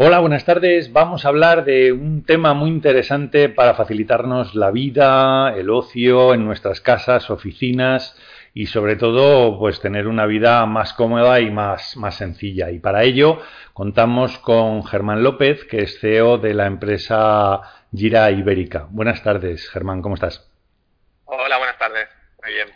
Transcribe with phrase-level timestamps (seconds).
[0.00, 0.92] Hola, buenas tardes.
[0.92, 6.44] Vamos a hablar de un tema muy interesante para facilitarnos la vida, el ocio en
[6.44, 8.16] nuestras casas, oficinas
[8.54, 12.70] y sobre todo pues tener una vida más cómoda y más, más sencilla.
[12.70, 13.42] Y para ello
[13.72, 18.86] contamos con Germán López, que es CEO de la empresa Gira Ibérica.
[18.90, 20.48] Buenas tardes, Germán, ¿cómo estás?
[21.24, 22.08] Hola, buenas tardes.
[22.44, 22.68] Muy bien.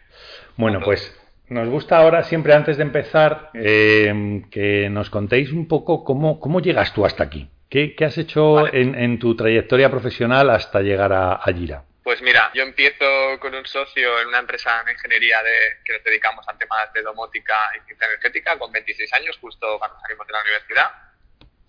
[0.56, 1.16] Bueno, pues
[1.52, 6.60] nos gusta ahora, siempre antes de empezar, eh, que nos contéis un poco cómo, cómo
[6.60, 7.48] llegas tú hasta aquí.
[7.68, 8.80] ¿Qué, qué has hecho Vale.
[8.80, 11.84] en, en tu trayectoria profesional hasta llegar a, a Gira?
[12.02, 16.04] Pues mira, yo empiezo con un socio en una empresa de ingeniería de, que nos
[16.04, 20.32] dedicamos a temas de domótica y ciencia energética con 26 años, justo cuando salimos de
[20.32, 20.90] la universidad.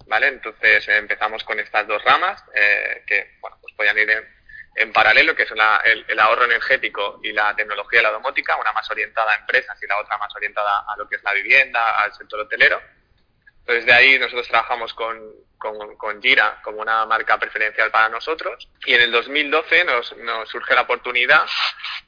[0.08, 0.28] ¿Vale?
[0.28, 4.26] Entonces eh, empezamos con estas dos ramas eh, que bueno, pues podían ir en,
[4.76, 8.56] en paralelo, que son la- el, el ahorro energético y la tecnología de la domótica,
[8.58, 11.34] una más orientada a empresas y la otra más orientada a lo que es la
[11.34, 12.82] vivienda, al sector hotelero.
[13.60, 15.18] Entonces de ahí nosotros trabajamos con,
[15.58, 20.50] con, con Gira como una marca preferencial para nosotros y en el 2012 nos, nos
[20.50, 21.46] surge la oportunidad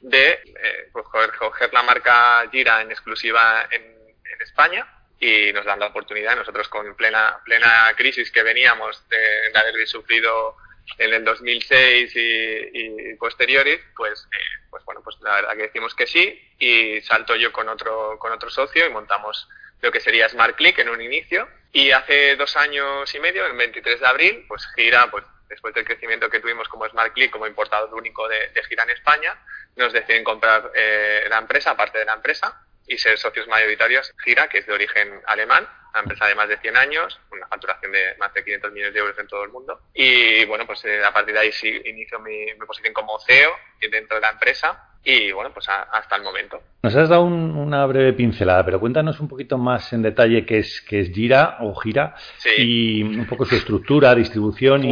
[0.00, 1.06] de eh, pues,
[1.38, 4.86] coger, la marca Gira en exclusiva en, en España
[5.18, 9.86] y nos dan la oportunidad nosotros con plena plena crisis que veníamos de, de haber
[9.88, 10.56] sufrido
[10.98, 15.94] en el 2006 y, y posteriores pues eh, pues bueno pues la verdad que decimos
[15.94, 19.48] que sí y salto yo con otro con otro socio y montamos
[19.82, 23.56] lo que sería Smart Click en un inicio y hace dos años y medio el
[23.56, 27.46] 23 de abril pues gira pues después del crecimiento que tuvimos como Smart Click como
[27.46, 29.38] importador único de, de gira en España
[29.76, 34.48] nos deciden comprar eh, la empresa aparte de la empresa y ser socios mayoritarios Gira,
[34.48, 38.14] que es de origen alemán, una empresa de más de 100 años, una facturación de
[38.18, 39.80] más de 500 millones de euros en todo el mundo.
[39.94, 43.50] Y bueno, pues eh, a partir de ahí sí inicio mi, mi posición como CEO
[43.90, 46.60] dentro de la empresa y bueno, pues a- hasta el momento.
[46.82, 50.58] Nos has dado un- una breve pincelada, pero cuéntanos un poquito más en detalle qué
[50.58, 52.50] es, qué es Gira o Gira Sí.
[52.58, 54.90] y un poco su estructura, distribución y...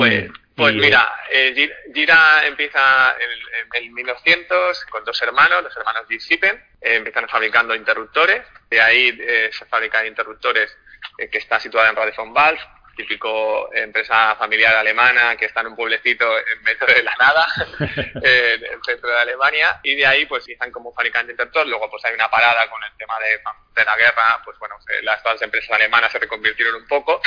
[0.56, 6.04] Pues, y- mira, eh, Gi- Gira empieza en, en 1900 con dos hermanos, los hermanos
[6.08, 10.76] Giesippen, eh, empiezan fabricando interruptores, de ahí eh, se fabrican interruptores
[11.18, 12.60] eh, que está situada en Valve,
[12.96, 17.48] típico empresa familiar alemana que está en un pueblecito en medio de la nada,
[18.22, 21.68] eh, en el centro de Alemania, y de ahí pues empiezan como fabricante de interruptores,
[21.68, 23.40] luego pues hay una parada con el tema de,
[23.74, 27.20] de la guerra, pues bueno, eh, las, todas las empresas alemanas se reconvirtieron un poco,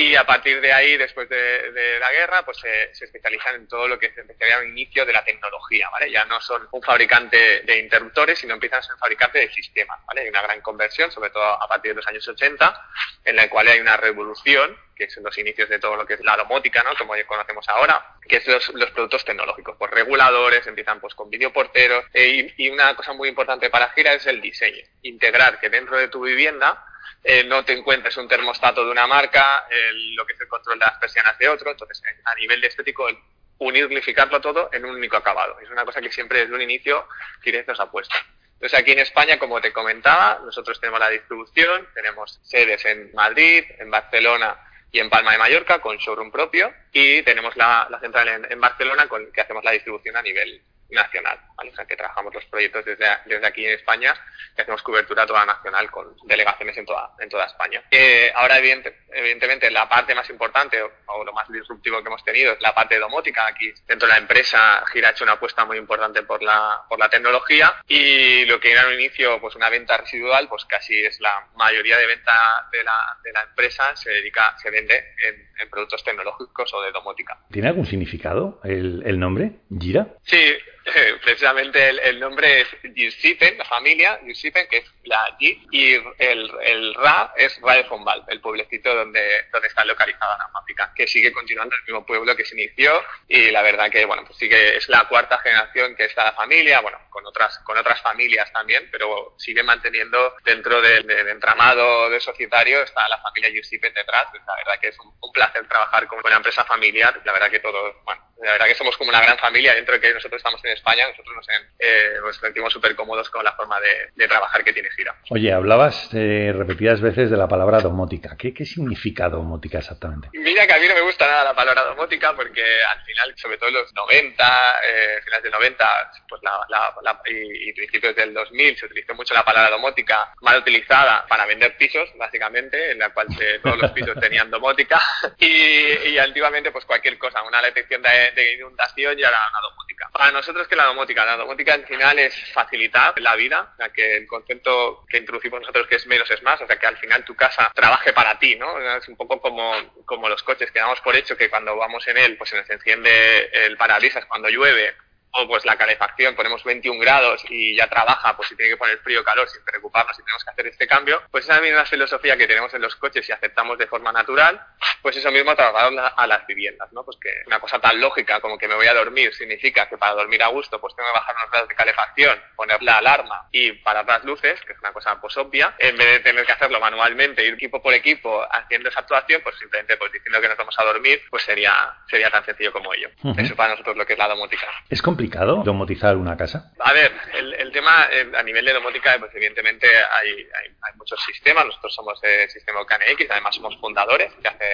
[0.00, 3.68] y a partir de ahí, después de, de la guerra, pues se, se especializan en
[3.68, 4.22] todo lo que se
[4.58, 6.10] un inicio de la tecnología, ¿vale?
[6.10, 10.00] Ya no son un fabricante de interruptores, sino empiezan a ser un fabricante de sistemas,
[10.06, 10.22] ¿vale?
[10.22, 12.88] Hay una gran conversión, sobre todo a partir de los años 80,
[13.24, 16.20] en la cual hay una revolución, que son los inicios de todo lo que es
[16.20, 16.94] la domótica, ¿no?
[16.96, 22.04] Como conocemos ahora, que es los, los productos tecnológicos, pues reguladores, empiezan pues con videoporteros,
[22.14, 26.08] y, y una cosa muy importante para Gira es el diseño, integrar que dentro de
[26.08, 26.84] tu vivienda
[27.24, 30.78] eh, no te encuentres un termostato de una marca, el- lo que es el control
[30.78, 31.70] de las persianas de otro.
[31.70, 33.18] Entonces, eh, a nivel de estético, el
[33.58, 35.58] unificarlo todo en un único acabado.
[35.60, 37.06] Es una cosa que siempre desde un inicio
[37.42, 38.16] Kirez nos ha puesto.
[38.54, 43.64] Entonces, aquí en España, como te comentaba, nosotros tenemos la distribución, tenemos sedes en Madrid,
[43.78, 44.56] en Barcelona
[44.92, 49.06] y en Palma de Mallorca con showroom propio y tenemos la, central en, en Barcelona
[49.08, 51.70] con que hacemos la distribución a nivel nacional, ¿vale?
[51.70, 54.14] O sea, que trabajamos los proyectos desde, desde aquí en España
[54.56, 57.82] y hacemos cobertura toda nacional con delegaciones en toda, en toda España.
[57.90, 62.24] Eh, ahora, evidente- evidentemente, la parte más importante o, o lo más disruptivo que hemos
[62.24, 63.46] tenido es la parte de domótica.
[63.46, 66.98] Aquí dentro de la empresa Gira ha hecho una apuesta muy importante por la, por
[66.98, 71.20] la tecnología y lo que era un inicio pues una venta residual, pues casi es
[71.20, 75.70] la mayoría de venta de la, de la empresa se dedica, se vende en, en
[75.70, 77.38] productos tecnológicos o de domótica.
[77.50, 79.52] ¿Tiene algún significado el, el nombre?
[79.80, 80.06] ¿Gira?
[80.22, 80.54] Sí,
[81.22, 86.50] precisamente el, el nombre es Girsipen, la familia Girsipen, que es la G, y el,
[86.62, 91.06] el Ra es Radio von Valve, el pueblecito donde, donde está localizada la fábrica, que
[91.06, 94.48] sigue continuando el mismo pueblo que se inició, y la verdad que, bueno, pues sí
[94.48, 98.52] que es la cuarta generación que está la familia, bueno, con otras, con otras familias
[98.52, 104.26] también, pero sigue manteniendo dentro del, del entramado de societario está la familia Girsipen detrás,
[104.32, 107.60] la verdad que es un, un placer trabajar con una empresa familiar, la verdad que
[107.60, 110.64] todo, bueno, la verdad que somos como una gran familia dentro de que nosotros estamos
[110.64, 114.62] en en España, nosotros nos, eh, nos sentimos súper cómodos con la forma de, trabajar
[114.62, 115.16] que tiene Gira.
[115.30, 118.36] Oye, hablabas eh, repetidas veces de la palabra domótica.
[118.38, 120.28] ¿Qué, ¿Qué significa domótica exactamente?
[120.32, 123.58] Mira que a mí no me gusta nada la palabra domótica porque al final, sobre
[123.58, 128.86] todo en los 90, eh, finales de 90 pues la, y, principios del 2000 se
[128.86, 133.26] utilizó mucho la palabra domótica mal utilizada para vender pisos, básicamente, en la cual
[133.62, 135.00] todos los pisos tenían domótica
[135.38, 140.08] y, antiguamente pues cualquier cosa, una detección de, inundación ya era una domótica.
[140.12, 141.24] Para nosotros, que la domótica?
[141.24, 145.86] La domótica al final es facilitar la vida, ya que el concepto que introducimos nosotros
[145.86, 148.56] que es menos es más, o sea que al final tu casa trabaje para ti,
[148.56, 148.78] ¿no?
[148.96, 149.74] Es un poco como,
[150.04, 152.68] como los coches, que damos por hecho que cuando vamos en él, pues se nos
[152.70, 154.94] enciende el parabrisas cuando llueve
[155.32, 158.98] o pues la calefacción, ponemos 21 grados y ya trabaja, pues si tiene que poner
[158.98, 162.36] frío o calor sin preocuparnos si tenemos que hacer este cambio, pues esa misma filosofía
[162.36, 164.60] que tenemos en los coches y aceptamos de forma natural,
[165.02, 167.04] pues eso mismo trasladado a las viviendas, ¿no?
[167.04, 170.14] Pues que una cosa tan lógica como que me voy a dormir significa que para
[170.14, 173.72] dormir a gusto pues tengo que bajar unos grados de calefacción, poner la alarma y
[173.72, 176.80] parar las luces, que es una cosa pues obvia, en vez de tener que hacerlo
[176.80, 180.78] manualmente, ir equipo por equipo haciendo esa actuación, pues simplemente pues diciendo que nos vamos
[180.78, 181.72] a dormir, pues sería,
[182.08, 183.10] sería tan sencillo como ello.
[183.36, 184.66] Eso para nosotros lo que es la domótica.
[184.88, 185.19] Es complicado
[185.64, 186.72] domotizar una casa?
[186.78, 191.64] A ver, el, tema eh, a nivel de domótica, pues evidentemente hay, hay, muchos sistemas.
[191.64, 194.66] Nosotros somos el sistema KNX, además somos fundadores, que hace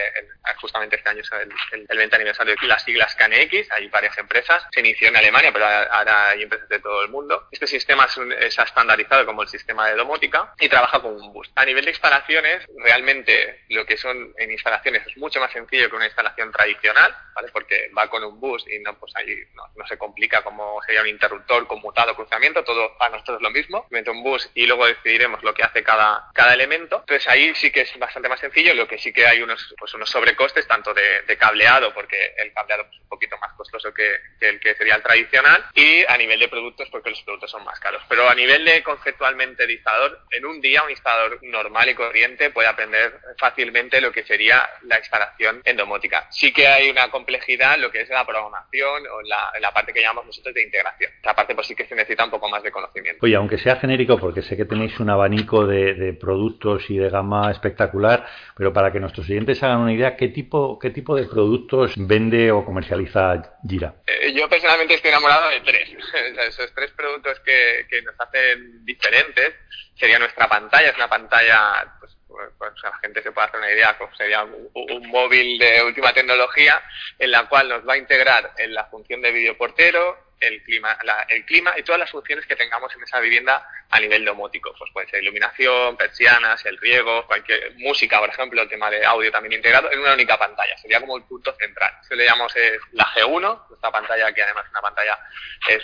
[0.60, 1.30] justamente este año es
[1.72, 4.64] el, el, 20 aniversario de las siglas KNX, hay varias empresas.
[4.72, 7.48] Se inició en Alemania, pero ahora hay empresas de todo el mundo.
[7.50, 11.50] Este sistema es, es estandarizado como el sistema de domótica y trabaja con un bus.
[11.54, 15.96] A nivel de instalaciones, realmente lo que son en instalaciones es mucho más sencillo que
[15.96, 17.48] una instalación tradicional, ¿vale?
[17.52, 19.36] Porque va con un bus y no, pues ahí
[19.74, 23.86] no se complica como sería un interruptor, conmutado, cruzamiento, todo para nosotros es lo mismo.
[23.90, 27.00] Un bus y luego decidiremos lo que hace cada, cada elemento.
[27.00, 29.92] Entonces ahí sí que es bastante más sencillo, lo que sí que hay unos, pues
[29.94, 34.60] unos sobrecostes, tanto de, cableado, porque el cableado es un poquito más costoso que, el
[34.60, 38.02] que sería el tradicional, y a nivel de productos, porque los productos son más caros.
[38.08, 42.50] Pero a nivel de conceptualmente de instalador, en un día un instalador normal y corriente
[42.50, 46.28] puede aprender fácilmente lo que sería la instalación en domótica.
[46.30, 50.00] Sí que hay una complejidad lo que es la programación o la, la parte que
[50.00, 51.10] llamamos nosotros de integración.
[51.24, 53.24] Aparte, pues sí que se necesita un poco más de conocimiento.
[53.24, 57.50] Oye, aunque sea genérico, porque sé que tenéis un abanico de, productos y de gama
[57.50, 58.26] espectacular,
[58.56, 62.50] pero para que nuestros oyentes hagan una idea, ¿qué tipo, qué tipo de productos vende
[62.52, 63.94] o comercializa Gira?
[64.06, 65.90] Eh, yo personalmente estoy enamorado de tres.
[66.48, 69.54] Esos tres productos que, que nos hacen diferentes
[69.94, 72.15] sería nuestra pantalla, es una pantalla pues,
[72.58, 76.82] pues, la gente se puede hacer una idea, pues sería un, móvil de última tecnología
[77.18, 80.98] en la cual nos va a integrar en la función de videoportero, el clima,
[81.28, 84.74] el clima y todas las funciones que tengamos en esa vivienda a nivel domótico.
[84.78, 89.30] Pues puede ser iluminación, persianas, el riego, cualquier música, por ejemplo, el tema de audio
[89.30, 90.76] también integrado en una única pantalla.
[90.78, 91.92] Sería como el punto central.
[92.02, 95.18] Eso le llamamos eh, la G1, esta pantalla que además es una pantalla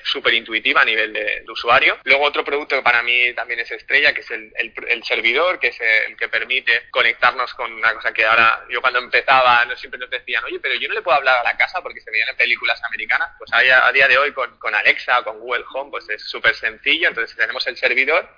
[0.05, 1.99] súper intuitiva a nivel de, usuario.
[2.05, 5.69] Luego otro producto que para mí también es estrella, que es el, el, servidor, que
[5.69, 10.01] es el que permite conectarnos con una cosa que ahora yo cuando empezaba no siempre
[10.01, 12.29] nos decían, oye, pero yo no le puedo hablar a la casa porque se veían
[12.31, 13.31] en películas americanas.
[13.39, 16.55] Pues a, a día de hoy con, Alexa o con Google Home, pues es súper
[16.55, 17.09] sencillo.
[17.09, 17.92] Entonces tenemos el servidor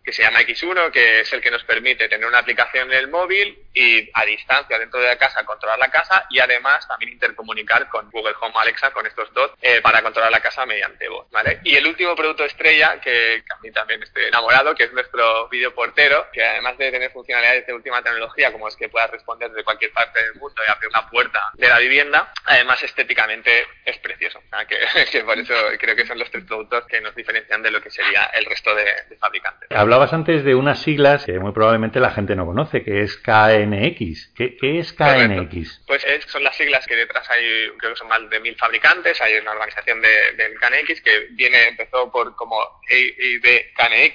[0.04, 3.08] que se llama X1, que es el que nos permite tener una aplicación en el
[3.08, 7.88] móvil y a distancia dentro de la casa controlar la casa y además también intercomunicar
[7.88, 11.30] con Google Home Alexa, con estos dos, eh, para controlar la casa mediante voz.
[11.30, 11.60] ¿vale?
[11.64, 16.28] Y el último producto estrella, que, a mí también estoy enamorado, que es nuestro videoportero,
[16.32, 19.92] que además de tener funcionalidades de última tecnología, como es que puedas responder desde cualquier
[19.92, 24.42] parte del mundo y abrir una puerta de la vivienda, además estéticamente es precioso.
[24.68, 27.80] que, que por eso creo que son los tres productos que nos diferencian de lo
[27.80, 28.84] que sería el resto de,
[29.18, 29.43] fabricantes.
[29.70, 34.32] Hablabas antes de unas siglas que muy probablemente la gente no conoce, que es KNX.
[34.34, 35.82] ¿Qué, es KNX?
[35.86, 39.36] Pues son las siglas que detrás hay, creo que son más de mil fabricantes, hay
[39.36, 42.56] una organización del KNX que viene, empezó por como
[42.88, 44.14] EIB KNX,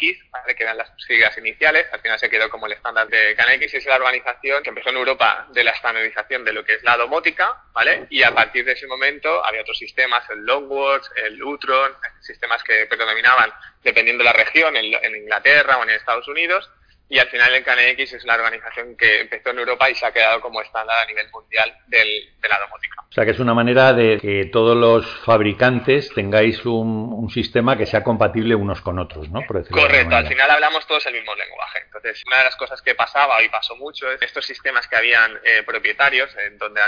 [0.55, 3.85] que eran las siglas iniciales, al final se quedó como el estándar de KNX, es
[3.85, 7.63] la organización que empezó en Europa de la estandarización de lo que es la domótica,
[7.73, 8.07] ¿vale?
[8.09, 12.85] Y a partir de ese momento había otros sistemas, el Longwords, el Utro, sistemas que
[12.85, 13.51] predominaban
[13.83, 16.69] dependiendo de la región, en, Inglaterra o en Estados Unidos,
[17.09, 20.11] y al final el KNX es la organización que empezó en Europa y se ha
[20.11, 22.07] quedado como estándar a nivel mundial del,
[22.39, 23.01] de la domótica.
[23.09, 27.85] O sea que es una manera de que todos los fabricantes tengáis un, sistema que
[27.85, 29.41] sea compatible unos con otros, ¿no?
[29.45, 31.83] Correcto, al final hablamos todos el mismo lenguaje.
[31.85, 35.39] Entonces, una de las cosas que pasaba y pasó mucho es estos sistemas que habían
[35.43, 36.81] eh, propietarios, en donde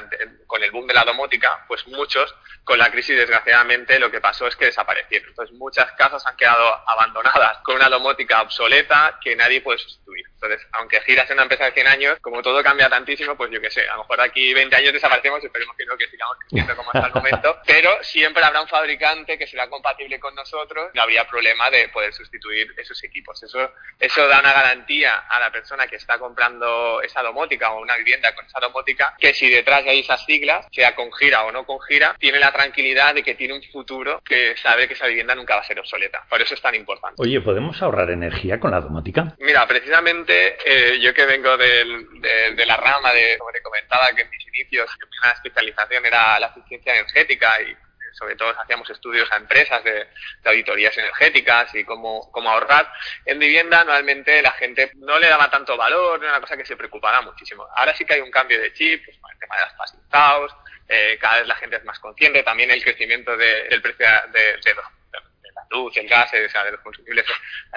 [0.48, 4.48] con el boom de la domótica, pues muchos, con la crisis desgraciadamente lo que pasó
[4.48, 5.30] es que desaparecieron.
[5.30, 10.26] Entonces, muchas casas han quedado abandonadas con una domótica obsoleta que nadie puede sustituir sustituir.
[10.34, 13.62] Entonces, aunque Gira sea una empresa de 100 años, como todo cambia tantísimo, pues yo
[13.62, 16.76] qué sé, a lo mejor aquí 20 años desaparecemos, esperemos que no, que sigamos creciendo
[16.76, 21.02] como hasta el momento, pero siempre habrá un fabricante que será compatible con nosotros, no
[21.02, 23.42] habría problema de poder sustituir esos equipos.
[23.44, 27.98] Eso, eso da una garantía a la persona que está comprando esa domótica o una
[27.98, 31.66] vivienda con esa domótica, que si detrás hay esas siglas, sea con gira o no
[31.66, 35.36] con gira, tiene la tranquilidad de que tiene un futuro que sabe que esa vivienda
[35.36, 36.26] nunca va a ser obsoleta.
[36.30, 37.22] Por eso es tan importante.
[37.22, 39.36] Oye, ¿podemos ahorrar energía con la domótica?
[39.40, 44.30] Mira, precisamente eh, yo que vengo de, la rama de, como te comentaba, que en
[44.30, 47.76] mis inicios mi especialización era la eficiencia energética y
[48.14, 50.08] sobre todo hacíamos estudios a empresas de,
[50.46, 52.92] auditorías energéticas y cómo, ahorrar.
[53.26, 56.76] En vivienda normalmente la gente no le daba tanto valor, era una cosa que se
[56.76, 57.68] preocupara muchísimo.
[57.76, 60.02] Ahora sí que hay un cambio de chip, pues, el tema de las passive
[60.88, 64.76] eh, cada vez la gente es más consciente, también el crecimiento del precio de, de
[65.70, 67.26] luz, el gas, o sea, de los consumibles,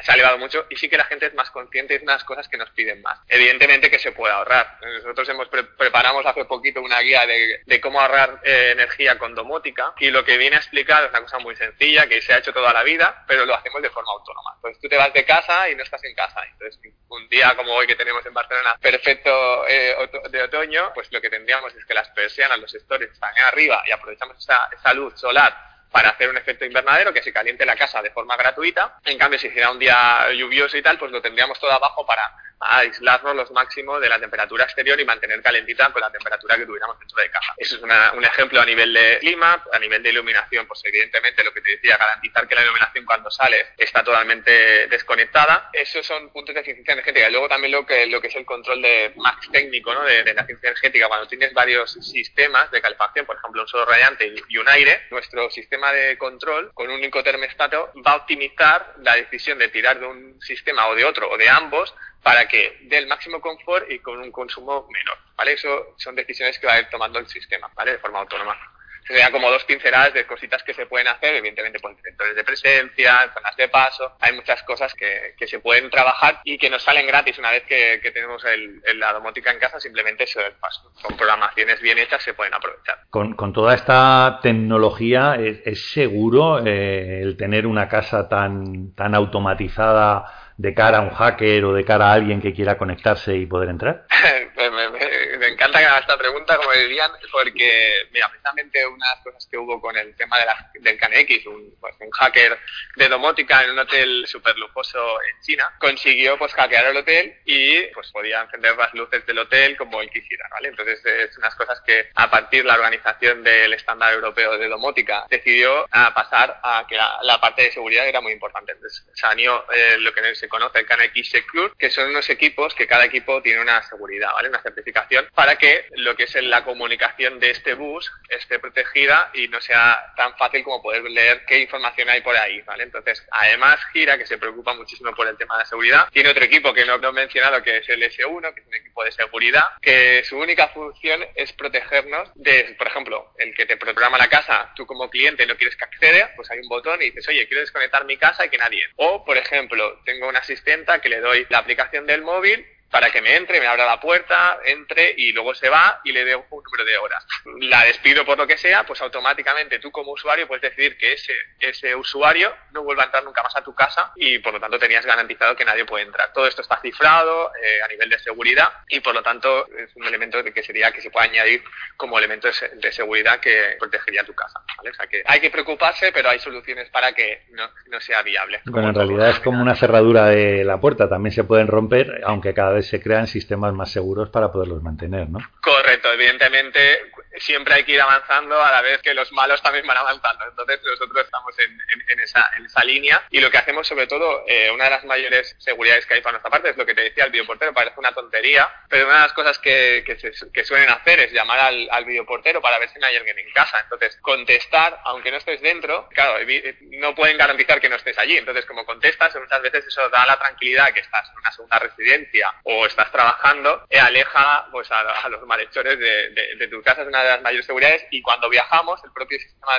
[0.02, 2.48] se ha elevado mucho y sí que la gente es más consciente de unas cosas
[2.48, 3.20] que nos piden más.
[3.28, 4.78] Evidentemente que se puede ahorrar.
[4.80, 10.10] Nosotros hemos preparamos hace poquito una guía de, cómo ahorrar eh, energía con domótica y
[10.10, 12.72] lo que viene a explicar es una cosa muy sencilla que se ha hecho toda
[12.72, 14.52] la vida, pero lo hacemos de forma autónoma.
[14.56, 16.40] Entonces tú te vas de casa y no estás en casa.
[16.50, 19.94] Entonces un día como hoy que tenemos en Barcelona perfecto eh,
[20.30, 23.92] de otoño, pues lo que tendríamos es que las persianas, los stores están arriba y
[23.92, 28.02] aprovechamos esa, esa luz solar para hacer un efecto invernadero que se caliente la casa
[28.02, 28.96] de forma gratuita.
[29.04, 32.34] En cambio, si hiciera un día lluvioso y tal, pues lo tendríamos todo abajo para
[32.60, 36.98] aislarnos los máximos de la temperatura exterior y mantener calentita con la temperatura que tuviéramos
[36.98, 37.54] dentro de casa.
[37.56, 41.52] Eso es un ejemplo a nivel de clima, a nivel de iluminación, pues evidentemente lo
[41.52, 45.70] que te decía, garantizar que la iluminación cuando sale está totalmente desconectada.
[45.72, 47.28] Esos son puntos de eficiencia energética.
[47.28, 50.02] Y luego también lo que, lo que es el control de más técnico ¿no?
[50.02, 51.08] de, la eficiencia energética.
[51.08, 55.50] Cuando tienes varios sistemas de calefacción, por ejemplo un solo radiante y un aire, nuestro
[55.50, 60.06] sistema de control con un único termostato va a optimizar la decisión de tirar de
[60.06, 61.94] un sistema o de otro o de ambos
[62.24, 65.52] para que dé el máximo confort y con un consumo menor, ¿vale?
[65.52, 67.92] Eso son decisiones que va a ir tomando el sistema, ¿vale?
[67.92, 68.58] De forma autónoma
[69.06, 73.30] serían como dos pinceladas de cositas que se pueden hacer, evidentemente por sectores de presencia,
[73.34, 77.06] zonas de paso, hay muchas cosas que, que, se pueden trabajar y que nos salen
[77.06, 80.90] gratis una vez que, que tenemos el, la domótica en casa, simplemente eso es paso.
[81.02, 83.00] Con programaciones bien hechas se pueden aprovechar.
[83.10, 90.43] Con, con toda esta tecnología, ¿es, seguro eh, el tener una casa tan, tan automatizada
[90.56, 93.70] de cara a un hacker o de cara a alguien que quiera conectarse y poder
[93.70, 94.06] entrar?
[94.70, 100.14] me, encanta esta pregunta, como dirían, porque, mira, precisamente unas cosas que hubo con el
[100.16, 102.58] tema de la, del KNX, un, pues, un hacker
[102.96, 107.82] de domótica en un hotel súper lujoso en China, consiguió pues hackear el hotel y
[107.92, 110.68] pues podía encender las luces del hotel como él quisiera, ¿vale?
[110.68, 115.26] Entonces es unas cosas que a partir de la organización del estándar europeo de domótica
[115.28, 118.72] decidió a pasar a que la, parte de seguridad era muy importante.
[118.72, 122.86] Entonces salió eh, lo que se conoce el KNX Secure, que son unos equipos que
[122.86, 124.50] cada equipo tiene una seguridad, ¿vale?
[124.50, 129.48] Una certificación para que lo que es la comunicación de este bus esté protegida y
[129.48, 132.82] no sea tan fácil como poder leer qué información hay por ahí, ¿vale?
[132.82, 136.74] Entonces, además, Gira, que se preocupa muchísimo por el tema de seguridad, tiene otro equipo
[136.74, 140.22] que no, he mencionado, que es el S1, que es un equipo de seguridad, que
[140.24, 144.84] su única función es protegernos de, por ejemplo, el que te programa la casa, tú
[144.84, 148.04] como cliente no quieres que acceda, pues hay un botón y dices, oye, quiero desconectar
[148.04, 148.84] mi casa y que nadie.
[148.96, 153.20] O, por ejemplo, tengo una asistenta que le doy la aplicación del móvil para que
[153.20, 156.44] me entre, me abra la puerta, entre y luego se va y le dé un
[156.48, 157.26] número de horas.
[157.62, 161.32] La despido por lo que sea, pues automáticamente tú como usuario puedes decidir que ese,
[161.58, 164.78] ese usuario no vuelva a entrar nunca más a tu casa y por lo tanto
[164.78, 166.32] tenías garantizado que nadie puede entrar.
[166.32, 170.04] Todo esto está cifrado eh, a nivel de seguridad y por lo tanto es un
[170.04, 171.64] elemento que sería que se puede añadir
[171.96, 174.60] como elemento de, seguridad que protegería tu casa.
[174.78, 178.60] O sea que hay que preocuparse, pero hay soluciones para que no, no sea viable.
[178.66, 182.54] Bueno, en realidad es como una cerradura de la puerta, también se pueden romper, aunque
[182.54, 185.38] cada vez se crean sistemas más seguros para poderlos mantener, ¿no?
[185.60, 189.96] Correcto, evidentemente siempre hay que ir avanzando a la vez que los malos también van
[189.96, 190.44] avanzando.
[190.48, 194.44] Entonces nosotros estamos en, en, esa, en esa, línea y lo que hacemos sobre todo,
[194.46, 197.02] eh, una de las mayores seguridades que hay para nuestra parte es lo que te
[197.02, 200.64] decía el videoportero, parece una tontería, pero una de las cosas que, que, se, que
[200.64, 203.80] suelen hacer es llamar al, al, videoportero para ver si no hay alguien en casa.
[203.80, 206.44] Entonces contestar, aunque no estés dentro, claro,
[206.80, 208.36] no pueden garantizar que no estés allí.
[208.36, 212.52] Entonces como contestas, muchas veces eso da la tranquilidad que estás en una segunda residencia
[212.64, 217.02] o estás trabajando, y aleja pues a, los malhechores de, de, de tu casa.
[217.02, 219.72] Es una de las mayores seguridades y cuando viajamos, el propio sistema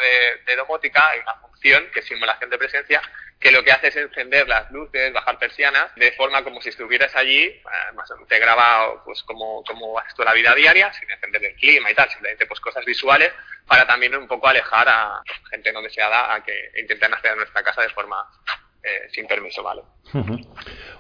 [0.46, 3.02] de, domótica, hay una función que es simulación de presencia,
[3.40, 7.16] que lo que hace es encender las luces, bajar persianas, de forma como si estuvieras
[7.16, 11.56] allí, además te graba pues como, como haces toda la vida diaria, sin encender el
[11.56, 13.32] clima y tal, simplemente pues cosas visuales,
[13.68, 17.64] para también un poco alejar a gente no deseada a que intenten acceder a nuestra
[17.64, 18.18] casa de forma
[18.86, 19.82] eh, sin permiso, ¿vale?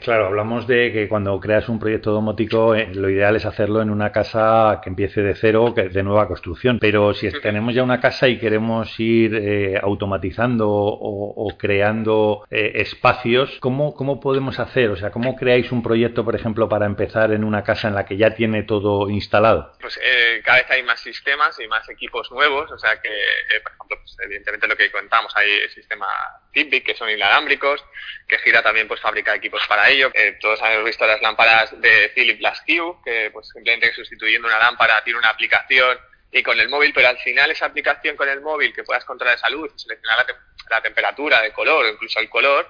[0.01, 3.91] Claro, hablamos de que cuando creas un proyecto domótico, eh, lo ideal es hacerlo en
[3.91, 6.79] una casa que empiece de cero, que de nueva construcción.
[6.79, 13.93] Pero si tenemos ya una casa y queremos ir eh, automatizando o, creando espacios, ¿cómo,
[13.93, 14.89] ¿cómo podemos hacer?
[14.89, 18.05] O sea, ¿cómo creáis un proyecto, por ejemplo, para empezar en una casa en la
[18.05, 19.73] que ya tiene todo instalado?
[19.79, 19.99] Pues
[20.43, 23.09] cada vez hay más sistemas y más equipos nuevos, o sea que,
[23.61, 26.07] por ejemplo, pues, evidentemente lo que contamos, hay el sistema
[26.51, 27.74] Fitbit, que son inalámbricos,
[28.27, 30.11] que gira también pues fabrica equipos para ello.
[30.13, 35.03] Eh, todos hemos visto las lámparas de Philips Glass que pues simplemente sustituyendo una lámpara
[35.03, 35.97] tiene una aplicación
[36.31, 39.35] y con el móvil, pero al final esa aplicación con el móvil que puedas controlar
[39.35, 40.35] esa luz, seleccionar la,
[40.69, 42.67] la temperatura, el color o incluso el color,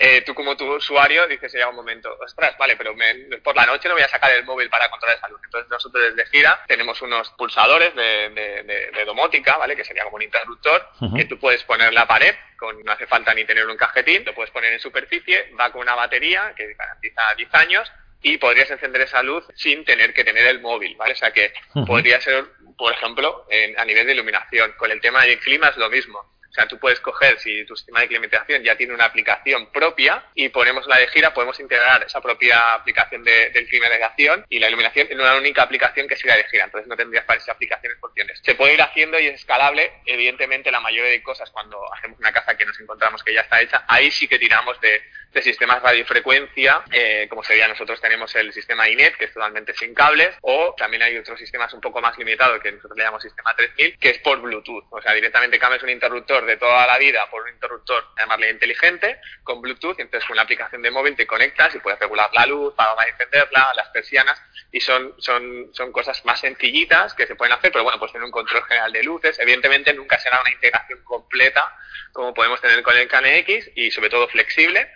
[0.00, 2.94] eh, tú como tu usuario dices, llega un momento, ostras, vale, pero
[3.42, 5.40] por la noche no voy a sacar el móvil para controlar esa luz.
[5.44, 9.74] Entonces nosotros desde Gira tenemos unos pulsadores de, domótica, ¿vale?
[9.74, 13.08] Que sería como un interruptor, que tú puedes poner en la pared, con, no hace
[13.08, 16.74] falta ni tener un cajetín, lo puedes poner en superficie, va con una batería que
[16.74, 21.14] garantiza 10 años y podrías encender esa luz sin tener que tener el móvil, ¿vale?
[21.14, 21.52] O sea que
[21.86, 22.44] podría ser,
[22.76, 24.74] por ejemplo, a nivel de iluminación.
[24.76, 27.76] Con el tema del clima es lo mismo o sea, tú puedes coger, si tu
[27.76, 32.02] sistema de climatización ya tiene una aplicación propia y ponemos la de gira, podemos integrar
[32.02, 36.36] esa propia aplicación de, de climatización y la iluminación en una única aplicación que sea
[36.36, 36.64] de gira.
[36.64, 38.40] Entonces no tendrías para esas aplicaciones funciones.
[38.42, 39.92] Se puede ir haciendo y es escalable.
[40.06, 43.60] Evidentemente, la mayoría de cosas cuando hacemos una casa que nos encontramos que ya está
[43.60, 45.02] hecha, ahí sí que tiramos de,
[45.32, 49.94] de sistemas radiofrecuencia, eh, como sería nosotros tenemos el sistema INET, que es totalmente sin
[49.94, 53.54] cables, o también hay otros sistemas un poco más limitados, que nosotros le llamamos sistema
[53.54, 54.84] 3000, que es por Bluetooth.
[54.90, 59.20] O sea, directamente cambias un interruptor de toda la vida por un interruptor, llamarle inteligente,
[59.42, 62.74] con Bluetooth, entonces con la aplicación de móvil te conectas y puedes regular la luz,
[62.74, 64.40] para encenderla, las persianas,
[64.72, 68.24] y son, son, son cosas más sencillitas que se pueden hacer, pero bueno, pues tener
[68.24, 69.38] un control general de luces.
[69.38, 71.74] Evidentemente nunca será una integración completa
[72.12, 74.90] como podemos tener con el KNX y sobre todo flexible,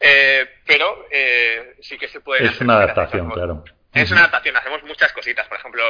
[0.00, 2.46] eh, pero eh, sí que se puede.
[2.46, 3.64] Es una adaptación, claro.
[3.92, 5.46] Es una adaptación, hacemos muchas cositas.
[5.46, 5.82] Por ejemplo,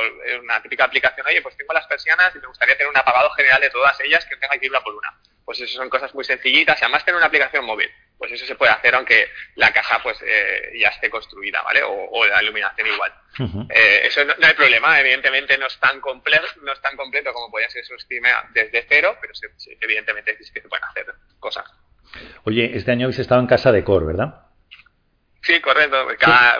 [0.42, 3.62] una típica aplicación, oye, pues tengo las persianas y me gustaría tener un apagado general
[3.62, 5.08] de todas ellas que tenga que ir una por una.
[5.42, 7.90] Pues eso son cosas muy sencillitas y además tener una aplicación móvil.
[8.18, 11.82] Pues eso se puede hacer aunque la caja pues eh, ya esté construida, ¿vale?
[11.82, 13.12] O, la iluminación igual.
[13.72, 17.70] eso no, hay problema, evidentemente no es tan completo, no es tan completo como podría
[17.70, 19.32] ser su estima desde cero, pero
[19.80, 21.06] evidentemente sí que se pueden hacer
[21.40, 21.64] cosas.
[22.44, 24.44] Oye, este año habéis estado en casa de Core, ¿verdad?
[25.42, 26.06] Sí, correcto.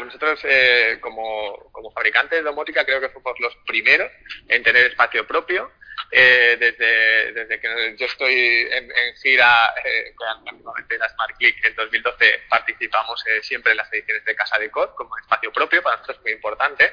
[0.05, 4.11] nosotros, eh, como, como fabricantes de domótica, creo que fuimos los primeros
[4.49, 5.71] en tener espacio propio.
[6.11, 8.35] Eh, desde, desde que yo estoy
[8.71, 10.15] en, gira, eh,
[10.91, 14.71] en la Smart Click en 2012 participamos eh, siempre en las ediciones de Casa de
[14.71, 16.93] Core como espacio propio, para nosotros es muy importante.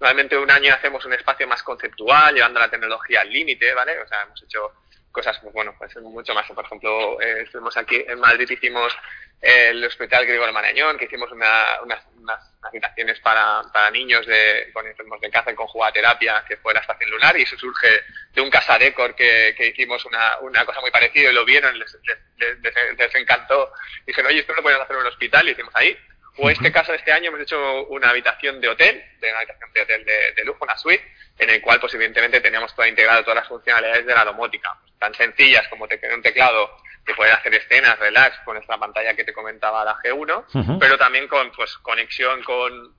[0.00, 3.98] Normalmente un año hacemos un espacio más conceptual, llevando la tecnología al límite, ¿vale?
[4.00, 4.72] O sea, hemos hecho
[5.14, 6.46] cosas, bueno, pues mucho más.
[6.48, 8.92] Por ejemplo, eh, estuvimos aquí en Madrid, hicimos
[9.40, 14.86] el Hospital Gregorio Marañón, que hicimos una, unas, unas, habitaciones para, para, niños de, con
[14.86, 18.50] enfermos de cáncer con jugaterapia, que fue la estación lunar, y eso surge de un
[18.50, 21.96] casa decor que, que hicimos una, una, cosa muy parecida y lo vieron, les,
[22.36, 23.72] les, les, les encantó.
[24.06, 25.96] Dijeron, oye, esto lo podemos hacer en un hospital, y hicimos ahí.
[26.36, 29.82] O este caso, este año hemos hecho una habitación de hotel, de una habitación de
[29.82, 31.04] hotel de, lujo, una suite,
[31.38, 34.92] en el cual, pues evidentemente, teníamos todo integrado todas las funcionalidades de la domótica, pues,
[34.98, 39.24] tan sencillas como tener un teclado que puede hacer escenas, relax, con esta pantalla que
[39.24, 42.96] te comentaba la G1, pero también con pues conexión con,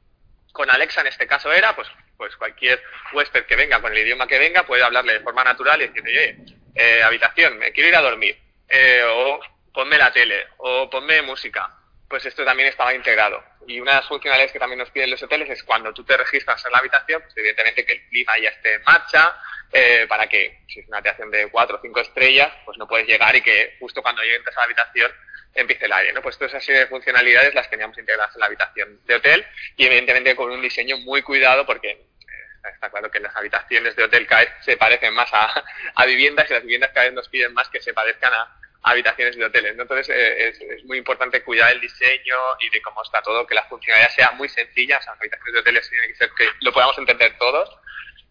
[0.51, 4.27] con Alexa, en este caso era, pues, pues cualquier huésped que venga, con el idioma
[4.27, 6.37] que venga, puede hablarle de forma natural y decirle, oye,
[6.75, 8.37] eh, habitación, me quiero ir a dormir,
[8.69, 9.39] eh, o
[9.73, 11.67] ponme la tele, o ponme música
[12.15, 13.43] pues esto también estaba integrado.
[13.67, 16.15] Y una de las funcionalidades que también nos piden los hoteles es cuando tú te
[16.15, 19.35] registras en la habitación, pues evidentemente que el clima ya esté en marcha,
[19.73, 23.05] eh, para que si es una habitación de cuatro o cinco estrellas, pues no puedes
[23.05, 25.11] llegar y que justo cuando llegues a la habitación
[25.53, 26.21] empiece el aire, ¿no?
[26.21, 29.85] Pues todas esas serie de funcionalidades las teníamos integradas en la habitación de hotel y
[29.85, 34.25] evidentemente con un diseño muy cuidado porque eh, está claro que las habitaciones de hotel
[34.25, 37.53] cada vez se parecen más a, a viviendas y las viviendas cada vez nos piden
[37.53, 39.75] más que se parezcan a, habitaciones de hoteles.
[39.77, 43.63] Entonces eh, es, muy importante cuidar el diseño y de cómo está todo, que la
[43.63, 44.99] funcionalidad sea muy sencilla.
[44.99, 47.69] O sea, las habitaciones de hoteles tienen que ser que lo podamos entender todos.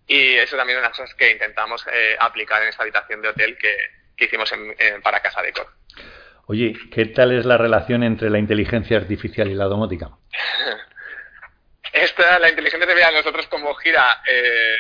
[0.07, 3.21] Y eso también es una de las cosas que intentamos eh, aplicar en esta habitación
[3.21, 5.67] de hotel que, hicimos en, para Casa de Cor.
[6.47, 10.11] Oye, ¿qué tal es la relación entre la inteligencia artificial y la domótica?
[11.93, 14.77] Esta, la inteligencia artificial, nosotros como gira, eh,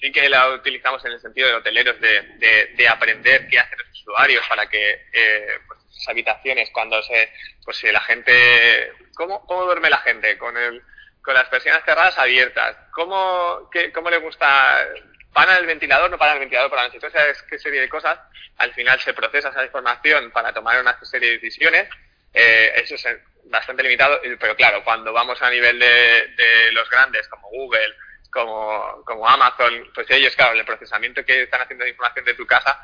[0.00, 4.00] sí que la utilizamos en el sentido de hoteleros, de, de, aprender qué hacen los
[4.00, 7.32] usuarios para que eh, pues, habitaciones, cuando se,
[7.64, 10.38] pues si la gente, ¿cómo, cómo duerme la gente?
[10.38, 10.82] Con el,
[11.22, 14.86] con las persianas cerradas abiertas, ¿cómo, qué, cómo le gusta?
[15.32, 16.10] ¿Van al ventilador?
[16.10, 16.96] ¿No para el ventilador por la noche?
[16.96, 18.18] Entonces, qué serie de cosas.
[18.56, 21.88] Al final se procesa esa información para tomar una serie de decisiones
[22.32, 23.06] Eh, eso es
[23.44, 27.94] bastante limitado, pero claro, cuando vamos a nivel de, los grandes como Google,
[28.30, 32.46] como, como, Amazon, pues ellos, claro, el procesamiento que están haciendo de información de tu
[32.46, 32.80] casa,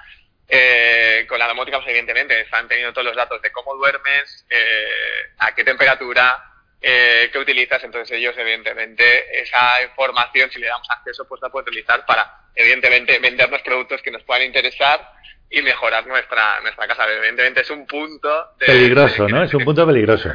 [0.48, 5.32] eh, con la domótica, pues evidentemente están teniendo todos los datos de cómo duermes, eh,
[5.38, 6.42] a qué temperatura,
[6.80, 11.68] eh, qué utilizas, entonces ellos evidentemente esa información, si le damos acceso, pues la pueden
[11.68, 15.12] utilizar para, evidentemente, vendernos productos que nos puedan interesar
[15.50, 17.10] y mejorar nuestra, nuestra casa.
[17.10, 18.50] Evidentemente es un punto...
[18.58, 19.42] peligroso, ¿no?
[19.42, 20.30] Es un punto peligroso.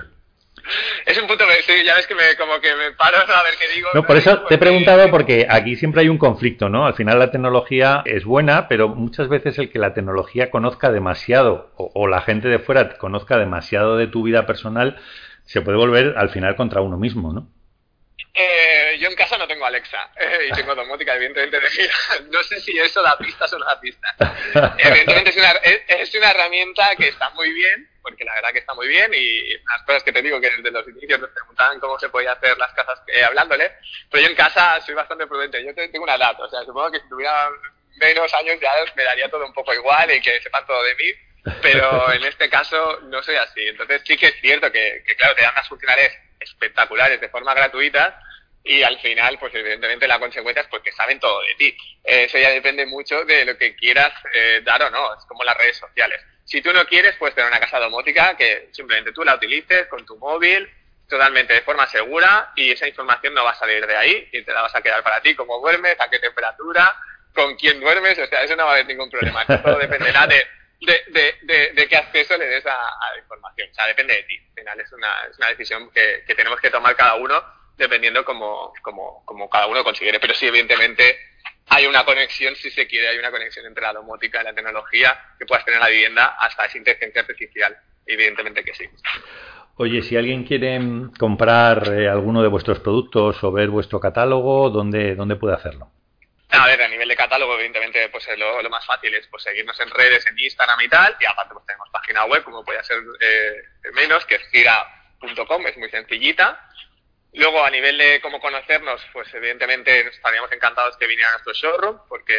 [1.05, 3.73] Es un punto que ya ves que me, como que me paro a ver qué
[3.73, 3.89] digo.
[3.93, 6.85] No, por eso te he preguntado porque aquí siempre hay un conflicto, ¿no?
[6.85, 11.71] Al final la tecnología es buena, pero muchas veces el que la tecnología conozca demasiado
[11.75, 14.99] o la gente de fuera conozca demasiado de tu vida personal
[15.45, 17.47] se puede volver al final contra uno mismo, ¿no?
[18.33, 21.59] Eh, yo en casa no tengo Alexa eh, y tengo domótica, evidentemente.
[22.31, 24.15] No sé si eso da pistas o no da pistas.
[24.77, 28.73] evidentemente es una, es, una, herramienta que está muy bien, porque la verdad que está
[28.73, 31.99] muy bien y las cosas que te digo que desde los inicios nos preguntaban cómo
[31.99, 33.71] se podía hacer las casas eh, hablándole,
[34.09, 35.63] pero yo en casa soy bastante prudente.
[35.63, 37.49] Yo tengo una edad, o sea, supongo que si tuviera
[37.97, 41.13] menos años ya me daría todo un poco igual y que sepan todo de mí
[41.61, 43.67] pero en este caso no soy así.
[43.67, 48.19] Entonces sí que es cierto que, claro, te dan unas funcionalidades espectaculares de forma gratuita
[48.63, 51.77] y al final, pues evidentemente la consecuencia es porque saben todo de ti.
[52.03, 55.57] Eso ya depende mucho de lo que quieras eh, dar o no, es como las
[55.57, 56.21] redes sociales.
[56.51, 60.05] Si tú no quieres, puedes tener una casa domótica que simplemente tú la utilices con
[60.05, 60.69] tu móvil,
[61.07, 64.51] totalmente de forma segura y esa información no va a salir de ahí y te
[64.51, 66.93] la vas a quedar para ti, cómo duermes, a qué temperatura,
[67.33, 69.45] con quién duermes, o sea, eso no va a haber ningún problema.
[69.45, 70.45] Todo dependerá de
[70.81, 72.75] de, de, de, qué acceso le des a,
[73.13, 73.69] la información.
[73.71, 74.35] O sea, depende de ti.
[74.35, 77.41] Al final es una, es una decisión que, que, tenemos que tomar cada uno
[77.77, 80.19] dependiendo como, como, como cada uno considere.
[80.19, 81.17] Pero sí, evidentemente,
[81.73, 85.17] hay una conexión, si se quiere, hay una conexión entre la domótica y la tecnología
[85.39, 87.77] que puedas tener en la vivienda hasta esa inteligencia artificial.
[88.05, 88.89] Evidentemente que sí.
[89.77, 90.81] Oye, si alguien quiere
[91.17, 95.89] comprar eh, alguno de vuestros productos o ver vuestro catálogo, ¿dónde, dónde puede hacerlo?
[96.49, 99.89] A ver, a nivel de catálogo, evidentemente, pues lo, más fácil es pues, seguirnos en
[99.91, 103.91] redes, en Instagram y tal, y aparte pues tenemos página web, como puede ser eh,
[103.93, 106.67] menos, que es gira.com, es muy sencillita.
[107.33, 111.99] Luego, a nivel de cómo conocernos, pues evidentemente estaríamos encantados que vinieran a nuestro showroom,
[112.09, 112.35] porque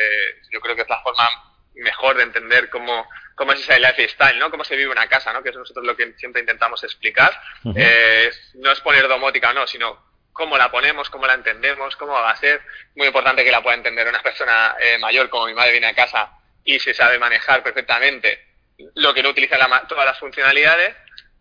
[0.50, 1.28] yo creo que es la forma
[1.74, 4.50] mejor de entender cómo, cómo es ese lifestyle, ¿no?
[4.50, 5.42] Cómo se vive una casa, ¿no?
[5.42, 7.32] Que es nosotros lo que siempre intentamos explicar.
[7.74, 12.30] Eh, no es poner domótica, no, sino cómo la ponemos, cómo la entendemos, cómo va
[12.30, 12.60] a ser.
[12.94, 15.94] Muy importante que la pueda entender una persona eh, mayor, como mi madre viene a
[15.94, 16.32] casa
[16.64, 18.46] y se sabe manejar perfectamente
[18.94, 20.96] lo que no utiliza todas las funcionalidades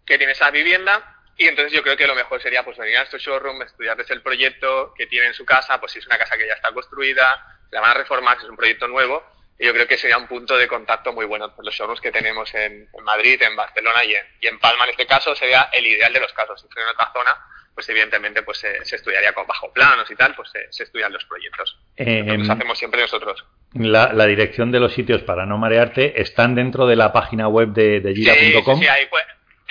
[0.06, 1.11] que tiene esa vivienda.
[1.42, 4.14] Y entonces yo creo que lo mejor sería pues venir a nuestro showroom, estudiar desde
[4.14, 6.72] el proyecto que tiene en su casa, pues si es una casa que ya está
[6.72, 9.24] construida, la van a reformar, si es un proyecto nuevo,
[9.58, 11.52] y yo creo que sería un punto de contacto muy bueno.
[11.56, 14.92] Pues los showrooms que tenemos en, Madrid, en Barcelona y en, y en, Palma en
[14.92, 16.62] este caso sería el ideal de los casos.
[16.62, 17.32] Si fuera en otra zona,
[17.74, 21.76] pues evidentemente pues se, estudiaría con bajo planos y tal, pues se, estudian los proyectos.
[21.98, 23.44] Eh, Lo em, hacemos siempre nosotros.
[23.74, 28.00] La, dirección de los sitios para no marearte están dentro de la página web de,
[28.00, 28.80] de gira.com.
[28.80, 29.08] Sí, ahí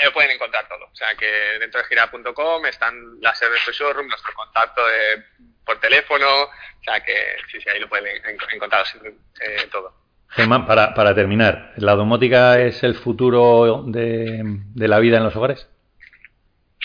[0.00, 0.84] eh, pueden encontrar todo.
[0.84, 1.26] O sea que
[1.58, 4.82] dentro de gira.com están las sedes de showroom, nuestro contacto
[5.64, 8.06] por teléfono, o sea que sí, sí, ahí lo pueden
[8.52, 8.84] encontrar
[9.40, 9.94] eh, todo.
[10.30, 15.36] Germán, para, para terminar, ¿la domótica es el futuro de, de la vida en los
[15.36, 15.68] hogares?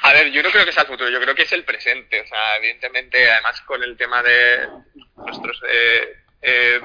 [0.02, 2.22] A ver, yo no creo que sea el futuro, yo creo que es el presente.
[2.22, 4.68] O sea, evidentemente, además con el tema de
[5.16, 5.62] nuestros...
[5.68, 6.80] Eh, eh,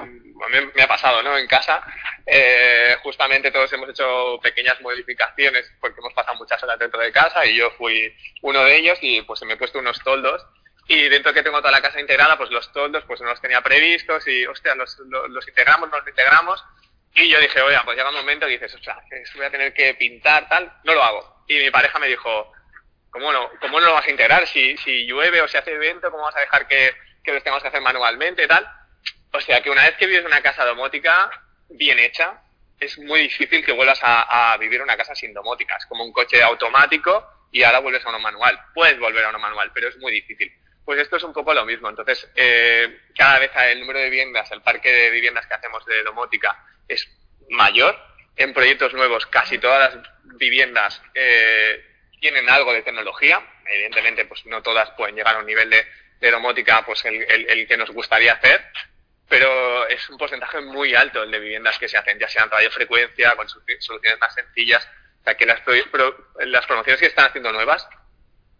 [0.73, 1.37] me ha pasado, ¿no?
[1.37, 1.83] En casa,
[2.25, 7.45] eh, justamente todos hemos hecho pequeñas modificaciones porque hemos pasado muchas horas dentro de casa
[7.45, 10.43] y yo fui uno de ellos y pues me he puesto unos toldos
[10.87, 13.61] y dentro que tengo toda la casa integrada, pues los toldos pues no los tenía
[13.61, 14.97] previstos y, hostia, los,
[15.29, 16.65] los, integramos, los integramos
[17.13, 18.99] y yo dije, oye, pues llega un momento que dices, sea,
[19.35, 21.43] voy a tener que pintar, tal, no lo hago.
[21.47, 22.51] Y mi pareja me dijo,
[23.11, 24.47] ¿Cómo no, cómo no lo vas a integrar?
[24.47, 27.61] Si, si llueve o se hace evento, ¿cómo vas a dejar que, que los tengamos
[27.61, 28.65] que hacer manualmente tal?
[29.33, 31.29] O sea que una vez que vives una casa domótica
[31.69, 32.41] bien hecha,
[32.79, 35.75] es muy difícil que vuelvas a, vivir una casa sin domótica.
[35.77, 38.59] Es como un coche automático y ahora vuelves a uno manual.
[38.73, 40.51] Puedes volver a uno manual, pero es muy difícil.
[40.83, 41.89] Pues esto es un poco lo mismo.
[41.89, 46.03] Entonces, eh, cada vez el número de viviendas, el parque de viviendas que hacemos de
[46.03, 47.07] domótica es
[47.49, 47.97] mayor.
[48.35, 50.03] En proyectos nuevos, casi todas las
[50.37, 51.85] viviendas eh,
[52.19, 53.45] tienen algo de tecnología.
[53.65, 57.77] Evidentemente, pues no todas pueden llegar a un nivel de, domótica pues el, el, que
[57.77, 58.63] nos gustaría hacer,
[59.31, 63.35] pero es un porcentaje muy alto el de viviendas que se hacen, ya sean radiofrecuencia,
[63.35, 64.87] con soluciones más sencillas.
[65.21, 65.61] O sea, que las,
[66.45, 67.87] las promociones que están haciendo nuevas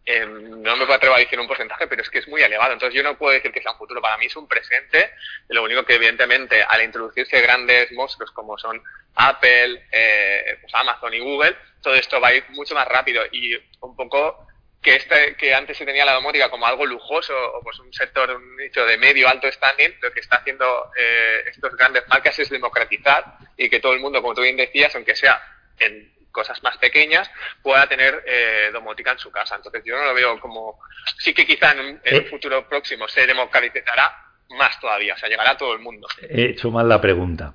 [0.03, 2.73] Em, no me atrevo a decir un porcentaje, pero es que es muy elevado.
[2.73, 4.01] Entonces yo no puedo decir que sea un futuro.
[4.01, 5.11] Para mí es un presente.
[5.49, 8.81] Lo único que evidentemente al introducirse grandes monstruos como son
[9.15, 13.55] Apple, eh, pues Amazon y Google, todo esto va a ir mucho más rápido y
[13.81, 14.47] un poco
[14.81, 18.31] que este que antes se tenía la domótica como algo lujoso o pues un sector
[18.31, 22.49] un nicho de medio alto standing lo que está haciendo eh, estos grandes marcas es
[22.49, 23.23] democratizar
[23.57, 25.39] y que todo el mundo como tú bien decías aunque sea
[25.77, 27.29] en cosas más pequeñas
[27.61, 29.55] pueda tener eh, domótica en su casa.
[29.55, 30.79] Entonces yo no lo veo como...
[31.17, 32.21] Sí que quizá en, un eh.
[32.21, 34.11] futuro próximo se democratizará
[34.57, 36.07] más todavía, o sea, llegará a todo el mundo.
[36.21, 37.53] He hecho mal la pregunta.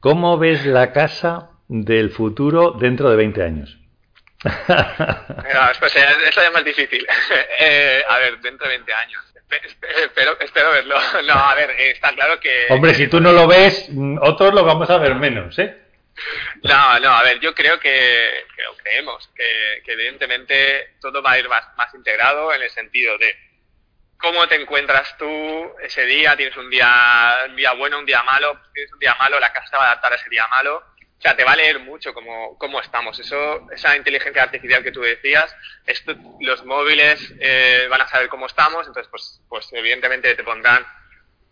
[0.00, 3.77] ¿Cómo ves la casa del futuro dentro de 20 años?
[4.44, 7.06] no, pues, eh, es más difícil.
[7.60, 9.24] Eh, a ver, dentro de 20 años.
[9.50, 10.96] Espero, espero verlo.
[11.26, 12.66] No, a ver, está claro que...
[12.70, 15.76] Hombre, si tú no lo ves, mm, otros lo vamos a ver menos, ¿eh?
[16.62, 18.44] No, no, a ver, yo creo que,
[18.82, 23.36] creemos que, evidentemente todo va a ir más, integrado en el sentido de
[24.18, 28.60] cómo te encuentras tú ese día, tienes un día, un día bueno, un día malo,
[28.74, 30.82] tienes un día malo, la casa va a adaptar a ese día malo.
[31.18, 33.18] O sea, te va a leer mucho cómo, cómo estamos.
[33.18, 35.54] Eso, esa inteligencia artificial que tú decías,
[35.84, 40.86] esto, los móviles eh, van a saber cómo estamos, entonces, pues, pues evidentemente te pondrán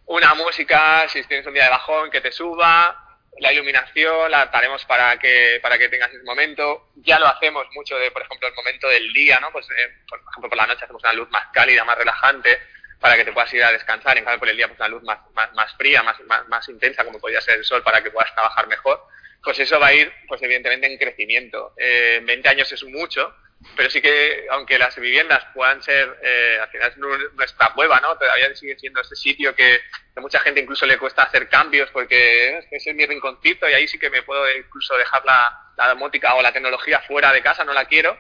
[0.06, 3.06] una música, si tienes un día de bajón, que te suba,
[3.38, 6.90] la iluminación la adaptaremos para que, para que tengas ese momento.
[6.96, 9.50] Ya lo hacemos mucho de, por ejemplo, el momento del día, ¿no?
[9.52, 12.58] Pues, eh, por ejemplo, por la noche hacemos una luz más cálida, más relajante,
[13.00, 14.16] para que te puedas ir a descansar.
[14.16, 16.68] En cambio, por el día, pues una luz más, más, más fría, más, más, más
[16.68, 19.02] intensa, como podría ser el sol, para que puedas trabajar mejor.
[19.46, 21.72] Pues eso va a ir, pues evidentemente, en crecimiento.
[21.76, 23.32] Eh, 20 años es mucho,
[23.76, 26.96] pero sí que, aunque las viviendas puedan ser, eh, al final es
[27.32, 28.18] nuestra cueva, ¿no?
[28.18, 29.78] Todavía sigue siendo ese sitio que,
[30.16, 33.86] a mucha gente incluso le cuesta hacer cambios porque ese es mi rinconcito y ahí
[33.86, 37.62] sí que me puedo incluso dejar la, la domótica o la tecnología fuera de casa,
[37.62, 38.18] no la quiero.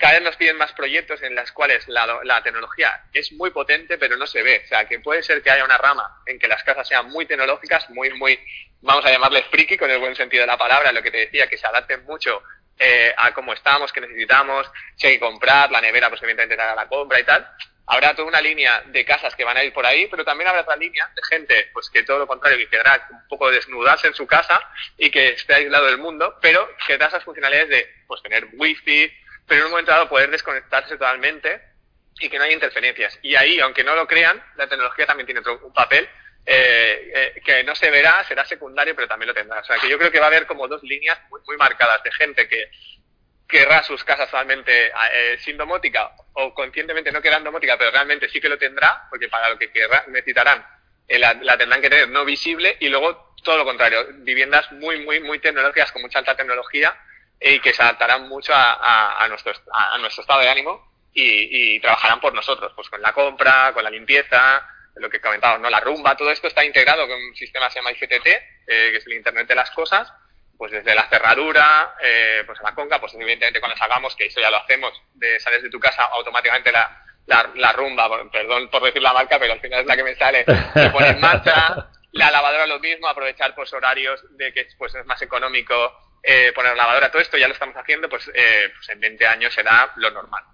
[0.00, 3.98] Cada vez nos piden más proyectos en los cuales la, la tecnología es muy potente,
[3.98, 4.62] pero no se ve.
[4.64, 7.26] O sea, que puede ser que haya una rama en que las casas sean muy
[7.26, 8.40] tecnológicas, muy, muy,
[8.80, 11.48] vamos a llamarle friki con el buen sentido de la palabra, lo que te decía,
[11.48, 12.42] que se adapten mucho
[12.78, 16.74] eh, a cómo estamos, qué necesitamos, si hay que comprar, la nevera pues evidentemente te
[16.74, 17.46] la compra y tal.
[17.84, 20.62] Habrá toda una línea de casas que van a ir por ahí, pero también habrá
[20.62, 24.14] otra línea de gente, pues que todo lo contrario, que querrá un poco desnudarse en
[24.14, 24.58] su casa
[24.96, 29.12] y que esté aislado del mundo, pero que da esas funcionalidades de pues tener wifi,
[29.46, 31.60] pero en un momento dado poder desconectarse totalmente
[32.20, 33.18] y que no haya interferencias.
[33.22, 36.08] Y ahí, aunque no lo crean, la tecnología también tiene otro, un papel
[36.46, 39.60] eh, eh, que no se verá, será secundario, pero también lo tendrá.
[39.60, 42.02] O sea, que yo creo que va a haber como dos líneas muy, muy marcadas
[42.02, 42.70] de gente que
[43.50, 48.40] querrá sus casas realmente eh, sin domótica o conscientemente no querrán domótica, pero realmente sí
[48.40, 50.64] que lo tendrá, porque para lo que querrá, necesitarán,
[51.08, 55.20] eh, la, tendrán que tener no visible y luego todo lo contrario, viviendas muy, muy,
[55.20, 56.96] muy tecnológicas con mucha alta tecnología
[57.40, 61.80] y que se adaptarán mucho a, a, nuestro, a, nuestro estado de ánimo y, y
[61.80, 65.70] trabajarán por nosotros, pues con la compra, con la limpieza, lo que comentaba, ¿no?
[65.70, 68.96] La rumba, todo esto está integrado con un sistema que se llama IFTT, eh, que
[68.96, 70.12] es el Internet de las Cosas,
[70.56, 74.40] pues desde la cerradura, eh, pues a la conca, pues evidentemente cuando salgamos, que eso
[74.40, 79.00] ya lo hacemos, de sales de tu casa, automáticamente la, la, rumba, perdón por decir
[79.00, 82.30] la marca, pero al final es la que me sale, se pone en marcha, la
[82.30, 87.10] lavadora lo mismo, aprovechar pues horarios de que pues es más económico eh, poner lavadora,
[87.10, 90.44] todo esto ya lo estamos haciendo, pues, eh, pues en 20 años será lo normal,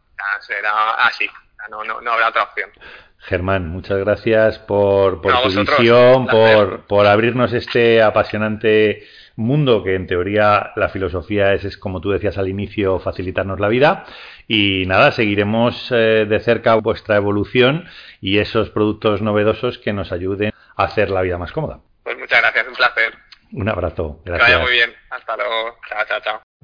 [0.41, 1.29] será así,
[1.71, 2.71] no, no, no habrá otra opción.
[3.19, 10.07] Germán, muchas gracias por, por tu visión, por, por, abrirnos este apasionante mundo que en
[10.07, 14.05] teoría la filosofía es, es, como tú decías al inicio, facilitarnos la vida.
[14.47, 17.89] Y nada, seguiremos eh, de cerca vuestra evolución
[18.21, 21.81] y esos productos novedosos que nos ayuden a hacer la vida más cómoda.
[22.05, 23.26] Pues muchas gracias, un placer.
[23.53, 24.21] Un abrazo.
[24.25, 24.49] Gracias.
[24.49, 24.95] Que vaya muy bien.
[25.11, 25.79] Hasta luego.
[25.89, 26.46] Chao, chao, chao.